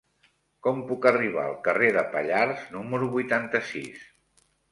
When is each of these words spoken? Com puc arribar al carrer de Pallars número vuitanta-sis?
Com 0.67 0.79
puc 0.91 1.03
arribar 1.09 1.43
al 1.49 1.59
carrer 1.67 1.91
de 1.97 2.03
Pallars 2.15 2.65
número 2.79 3.11
vuitanta-sis? 3.17 4.03